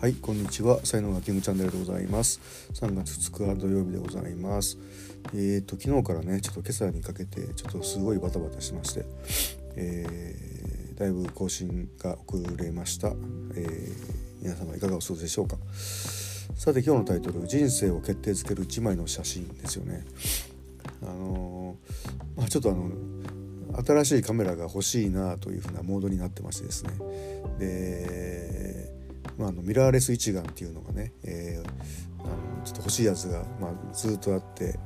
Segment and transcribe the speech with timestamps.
[0.00, 0.78] はいこんにちは。
[0.84, 2.40] 才能がキングチャンネルでございます。
[2.72, 4.78] 3月2日土曜日でございます。
[5.34, 9.04] えーと昨日からねちょっと今朝にかけてちょっとすごいバタバタしまして
[9.74, 13.92] えー、だいぶ更新が遅れました、えー、
[14.40, 15.56] 皆様いかがお過ごしでしょうか。
[16.54, 20.04] さて今日のタイトル「人生を決定づける1枚の写真」ですよね。
[21.02, 22.88] あのー、まあ、ちょっとあの
[23.84, 26.92] 新しいカメラが欲しいなというふうなモードになってましてですね。
[27.58, 28.97] で
[29.38, 31.68] まあ、あのミラーレス一眼っていうのがね、えー、
[32.20, 34.78] あのちょっと欲しいやつが、まあ、ずっとあって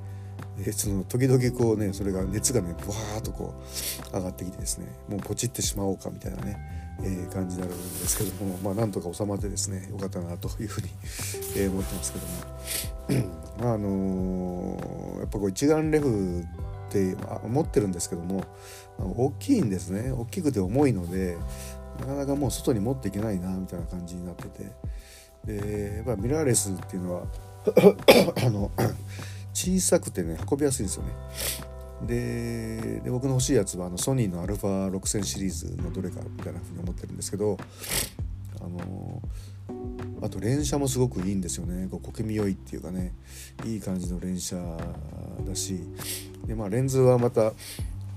[0.59, 3.55] でその時々こうねそれが熱がねブワーッとこ
[4.13, 6.59] う上がってきてですねもうポチってしまおうかみたいなね、
[7.03, 10.89] えー、感じになるんですけどもまあなんとか収まってですねよかったなというふうに、
[11.57, 12.33] えー、思ってますけども。
[13.61, 18.45] まああのー、やっぱこう一眼レフって思ってるんですけども
[18.99, 20.13] 大きいんですね。
[20.13, 21.37] 大きくて重いので
[22.01, 24.71] なかなかもう外に持っていけないなみたいな感じになってて。
[25.45, 27.23] でやっぱミラーレスっていうのは
[28.47, 28.71] あの
[29.53, 31.11] 小さくてね運びやすいんですよね。
[32.07, 37.57] でで僕の欲しいやつはあのソニーの α6000 シリーズのどれかみたいなふうに思ってるんですけど
[38.61, 39.23] あの
[40.21, 41.89] あと連射もすごくいいんですよね。
[41.91, 43.13] こう小気味良いっていうかね
[43.65, 44.57] いい感じの連射
[45.47, 45.81] だし。
[46.47, 47.53] でまあレンズはまた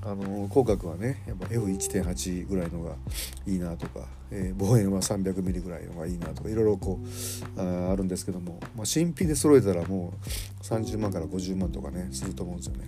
[0.06, 2.94] あの口角はねやっぱ F1.8 ぐらいのが
[3.48, 7.00] いいなとか、えー、望遠は 300mm ぐらいのがいいなとかいろいろこ
[7.58, 10.14] うああるんですけども、まあ、新品で揃えたらも
[10.62, 12.86] う30万から50万とかねすると思うんですよね。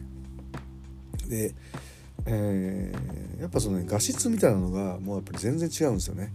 [1.27, 1.55] で、
[2.27, 6.31] えー、やっぱその、ね、画質みたいなのがもうやっぱり全然違うんですよね。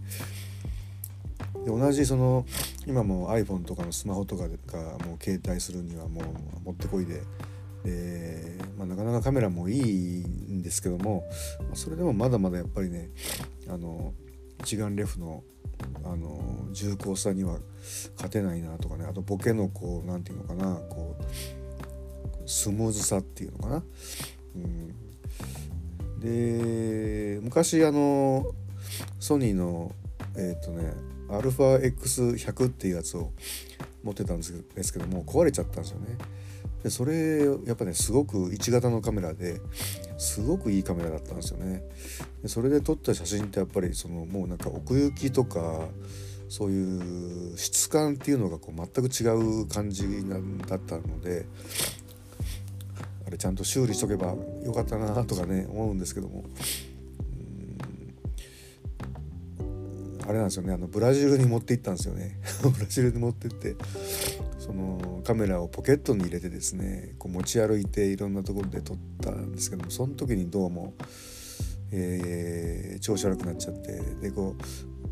[1.63, 2.45] で同じその
[2.85, 6.21] 今も iPhone とかのスマホとかがもう携帯するにはも
[6.61, 7.21] うもってこいで。
[7.83, 11.23] で、まあ、なかなかカメラもいいんですけども
[11.73, 13.09] それでもまだまだやっぱりね
[13.67, 14.13] あの
[14.61, 15.43] 一眼レフの
[16.05, 17.57] あの重厚さには
[18.15, 23.83] 勝てないなとかねあとボケのこう何て言うのかなこうスムーズさっていうのかな。
[24.55, 28.45] うん、で昔あの
[29.19, 29.93] ソニーの
[30.35, 30.93] えっ、ー、とね
[31.29, 33.31] αX100 っていうやつを
[34.03, 34.43] 持ってたんで
[34.83, 36.17] すけども壊れちゃったんですよね。
[36.83, 39.61] でそれやっぱねすごく1型のカメラで
[40.17, 41.83] すごくいいカメラだったんですよね。
[42.41, 45.87] でそれで撮った写真ってやっぱりそのもうなんか奥行きとか
[46.49, 51.45] そういう質感っていうのがこう全く違う感じなんだったので
[53.25, 56.43] あれちゃんと修理しとけばよかったなとかね思うんですけども。
[60.25, 60.73] あれなんですよね。
[60.73, 62.39] あのブラジルに持って行ったんですよね。
[62.63, 63.75] ブラジルに持ってって。
[64.63, 70.93] そのカメラをポケットに入れてですねこう持ち歩いていろんなところで撮ったんですけどもその時にどうも、
[71.91, 74.55] えー、調子悪くなっちゃってでこ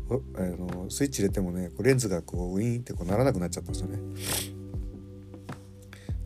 [0.08, 3.98] うあのスイッチ入れてもねこうレンズがこうウィーンってこうならなくなっちゃったんですよね。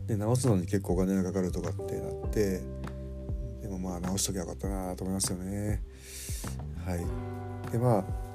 [0.07, 2.61] で直すのに結構お金がかかるとかってなって
[3.61, 5.83] でもまあ直しときゃよかったなと思いますよね。
[6.85, 8.26] はいでまあ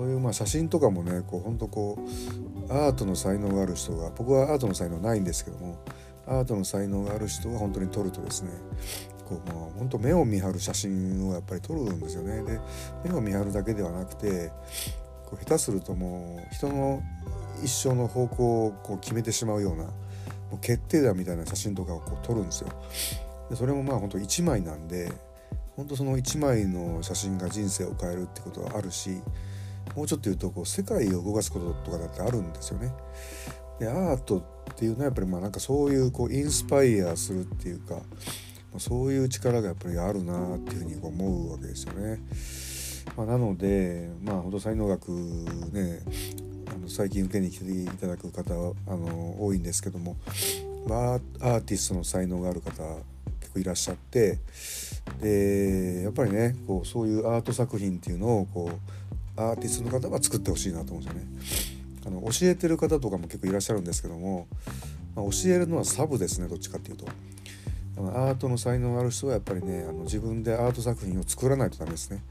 [0.00, 1.98] そういうまあ写真とかもねこうほんとこ
[2.70, 5.78] うアートの才能がある人が僕はアートの才能ないんですけども
[6.26, 8.50] アートの才能がある人が本当に撮るとですね
[9.28, 12.42] こうまあ本当目を見張る写真をやっぱり撮るんですよね。
[12.44, 12.58] で
[13.04, 14.50] 目を見張るだけではなくて
[15.26, 17.02] こう下手するともう人の
[17.62, 19.92] 一生の方向をこう決めてしまうようなも
[20.54, 22.70] う決定打みたいな写真とかをこう撮るんですよ。
[23.50, 25.12] でそれもまあ本当1枚なんで
[25.76, 29.20] 本当その1枚の写真が人生を変えるってことはあるし
[29.94, 32.92] もうちょっと言うとこう世界を動かすこととかだってあるんですよね。
[33.78, 38.00] でアートっていうのはやっぱりまあなんかそういうこうインスパイアするっていうか
[38.72, 42.20] まそういう力がやっぱりあるなっていうふうに思うわけですよね。
[43.16, 45.08] まあ、なのでまあ本当才能学
[45.72, 46.00] ね
[46.72, 50.16] あの最近受けに来ていただく方あの多いんですけども、
[50.86, 52.70] まあ、アーティストの才能がある方
[53.40, 54.38] 結構いらっしゃって
[55.20, 61.80] でやっぱりねこうそういうアート作品っていうのをこうアーティストの方は作ってほしいなと思うんですよね。
[62.06, 64.46] あの教えてる方とかも結構いらっしゃるんですけども、
[65.14, 67.06] まあ、教えるのはサブですねどっちかっていうと。
[68.08, 72.22] アートの才能がある人はやっぱりねあの自分でアート作品を作らないとダメですね。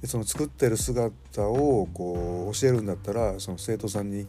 [0.00, 4.26] でその作ってる姿をこう教えるんだったらその生徒さんに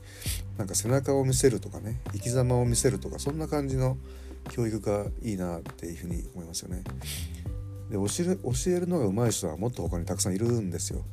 [0.58, 3.98] なんか背中を見せるとかね生き様を見せるとかそんな感じの
[4.50, 6.84] 教育がいいなっていうふうに思いますよね。
[7.90, 11.04] で教える教えるのが上手い人はもっと他にたくさんいるんですよ。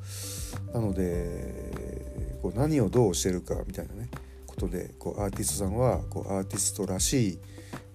[0.74, 4.08] なのでこう何をどう教えるかみたいなね
[4.46, 7.38] ことでこうアーティストさんはこうアーティストらしい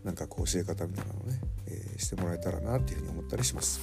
[0.04, 3.80] なんかこう教え方みたいなのをね、えー、してもらえたらなっていうふうに思ったりします。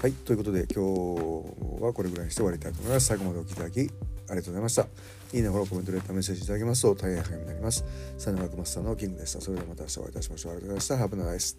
[0.00, 3.06] はいということで今日はこれぐらいにして終わりたいと思います。
[3.06, 4.86] 最後までお聴きいただきありがとうございました。
[5.32, 6.82] いいねフォローコメントレターメッセージいただけます。
[6.82, 7.84] と大変励みになります。
[8.16, 9.40] サイナ学マスターのキングでした。
[9.40, 10.52] それではまた明日お会いいたしましょう。
[10.52, 11.16] ありがとうございました。
[11.16, 11.58] Have a nice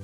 [0.00, 0.03] day